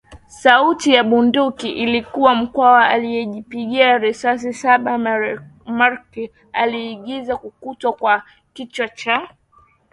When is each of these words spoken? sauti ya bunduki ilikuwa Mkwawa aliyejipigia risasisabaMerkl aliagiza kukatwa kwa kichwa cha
sauti 0.27 0.93
ya 0.93 1.03
bunduki 1.03 1.69
ilikuwa 1.71 2.35
Mkwawa 2.35 2.87
aliyejipigia 2.87 3.97
risasisabaMerkl 3.97 6.27
aliagiza 6.53 7.37
kukatwa 7.37 7.93
kwa 7.93 8.23
kichwa 8.53 8.89
cha 8.89 9.27